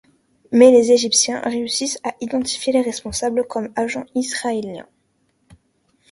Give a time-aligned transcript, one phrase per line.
[0.51, 4.89] Mais les Égyptiens réussissent à identifier les responsables comme agents israéliens.